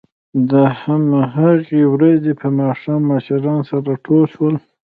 [0.51, 4.53] د همهغې ورځې په ماښام مشران سره ټول شول